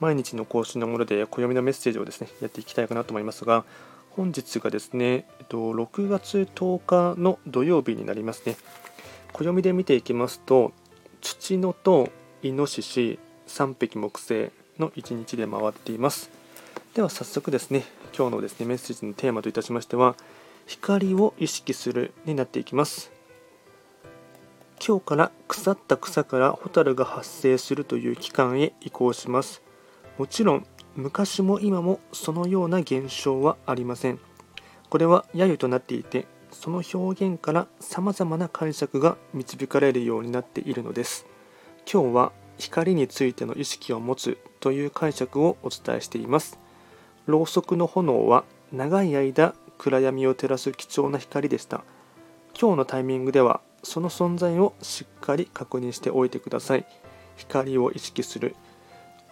[0.00, 3.64] 毎日の更新のもので暦のメッセージをですね、やっていきたいかなと思いますが、
[4.10, 8.56] 本日がですね、えっと、6月10日の土曜日になりますね。
[9.32, 10.72] 暦で見ていきますと、
[11.20, 12.10] 土のと
[12.42, 16.30] イノシシ、3匹木星の1日で回っています。
[16.94, 17.84] では早速ですね、
[18.16, 20.16] 今日のですね、メッセージのテーマといたしましては、
[20.66, 23.12] 光を意識するになっていきます。
[24.86, 29.62] 今日から腐った草からホタルが発生するという期間へ移行します。
[30.18, 34.18] もちろん昔も今もそのような現象はありません。
[34.88, 41.26] これは揶揄となっていて、その表現から様々な解釈が導かれるようになっているのです。
[41.92, 46.58] 今日は光についての意識を持つという解釈をお伝えしています。
[47.26, 51.84] ろうそくの炎は長い間暗闇を照らす貴重な光でした。
[52.58, 56.86] 今日のタイミングではその存在をしっかり確認しておいてください。
[57.36, 58.56] 光を意識する。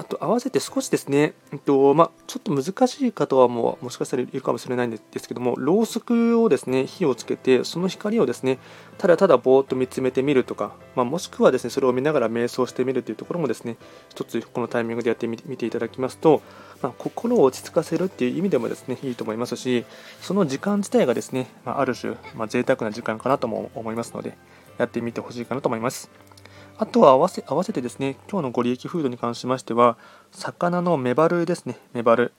[0.00, 8.58] あと合わせて少しですね、えっとまあ、ちょっと難しい方はもうもしかしたらいるかもしれないんですけども、ろうそくをですね火をつけて、その光をですね
[8.96, 13.76] ただただぼーっと見つめてみるとか、まあ、もしくはですねそれを見ながら瞑想してみるというところもですね
[14.08, 16.40] 一つこのタイミングでやってみていただきますと、
[16.80, 19.84] まあ、心を落ち着かせるっていう意味でもですねいいと思いますし、
[20.22, 24.38] その時間自体がですね、まあ、る種、まあ、贅沢な時間かなとも思いますので、
[24.78, 26.10] やってみてほしいかなと思います。
[26.80, 29.98] あとは合わせ合わせてですね、今日のご利益フードに関しましては、
[30.32, 32.32] 魚のメバルですね、メバル。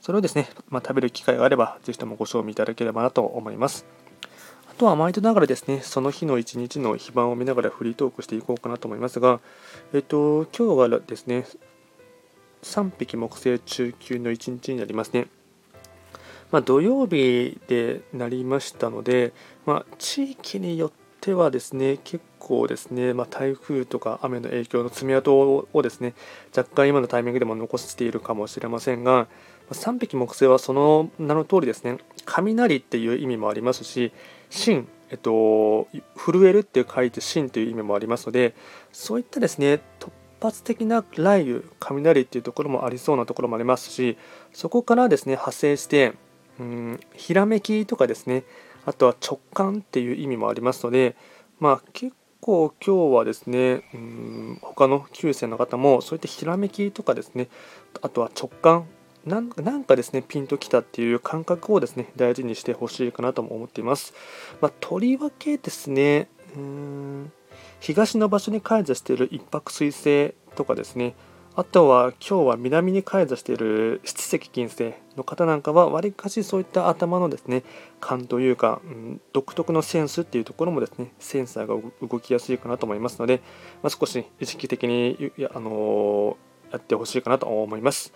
[0.00, 3.86] それをですね、まあ、食べる機会があれば、ぜひともご賞味いただければなと思います。
[4.68, 9.38] あとは毎度ながらですね、その日の一日の非番を見ながらフリートークしていこうかなと思いますが、
[9.94, 11.46] えっと、今日はですね、
[12.64, 15.28] 3匹木星中級の一日になりますね。
[16.50, 19.32] まあ、土曜日でなりましたので、
[19.64, 26.14] まあ、地域によっててはですね結構ですね、まあ、台風とか雨の影響の爪痕をですね
[26.56, 29.26] 若干今のタイミングでも残しているかもしれませんが
[29.72, 34.12] 3匹木星はその名の通りですね雷っていう意味もありますし
[34.50, 38.56] 震えっと、震えるって書いて震という意味もありますので
[38.92, 40.10] そういったですね突
[40.42, 44.18] 発的な雷雨雷っていうところもありそうなところもありますし
[44.52, 46.14] そこからですね派生して
[46.58, 48.42] うんひらめきとかですね
[48.86, 51.16] あとは直感っていう意味もありますので、
[51.60, 57.48] まあ、結構今日はですねうん他の9世の方もそういったひらめきとかですね
[58.00, 58.86] あとは直感
[59.26, 64.14] なんかですねピンときたっていう感覚をですね大事にしてほしいかなとも思っています。
[64.60, 67.32] まあ、とりわけですねうん
[67.80, 71.16] 東の場所に開座している一泊水星とかですね
[71.58, 77.62] あとは今日は南に開座している七石金星の方なんかはわりかしそういった頭のですね
[77.98, 83.40] 勘というか、うん、独特のセンスっていうところもですねセンサーが動きやすいかなと思いますので、
[83.82, 88.12] まあ、少し意識的にや,、あのー、やってほしいかなと思います。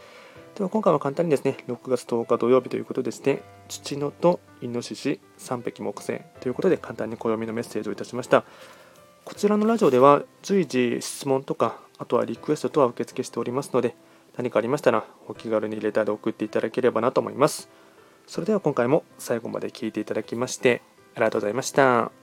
[0.55, 8.45] では今回は簡単にですね6月10日土曜日ということでして土のとイノシシ3匹木星ということで簡単に暦のメッセージをいたしました。
[9.25, 13.95] こちらのラジオでは随時質問とかあとはリクエストとは受付しておりますので、
[14.37, 17.69] 何かありましたらお気軽にレターで送っていただければなと思います。
[18.27, 20.83] それでは今回も最後まで聴いていただきまして
[21.15, 22.20] ありがとうございました。